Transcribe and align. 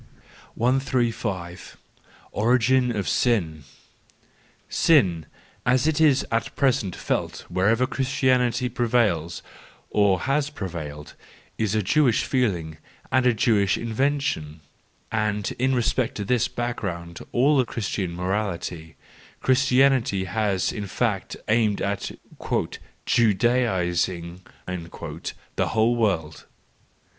135 0.55 1.77
Origin 2.31 2.91
of 2.91 3.07
Sin. 3.07 3.63
—Sin, 4.67 5.27
as 5.63 5.85
it 5.85 6.01
is 6.01 6.25
at 6.31 6.55
present 6.55 6.95
felt 6.95 7.45
wherever 7.49 7.85
Christianity 7.85 8.67
prevails 8.67 9.43
or 9.91 10.21
has 10.21 10.49
prevailed, 10.49 11.13
is 11.59 11.75
a 11.75 11.83
Jewish 11.83 12.23
feeling 12.23 12.77
and 13.11 13.27
a 13.27 13.33
Jewish 13.35 13.77
invention; 13.77 14.61
and 15.11 15.51
in 15.59 15.75
respect 15.75 16.15
to 16.15 16.25
this 16.25 16.47
background 16.47 17.21
of 17.21 17.27
all 17.31 17.63
Christian 17.63 18.15
morality, 18.15 18.95
Christianity 19.39 20.23
has 20.23 20.71
in 20.73 20.87
fact 20.87 21.37
aimed 21.47 21.79
at" 21.79 22.09
Judaising" 23.05 24.39
the 24.67 25.67
whole 25.67 25.95
world. 25.95 26.45